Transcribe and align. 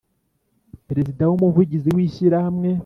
Perezida 0.87 1.31
Umuvugizi 1.35 1.89
w 1.95 1.97
Ishyirahamwe 2.05 2.69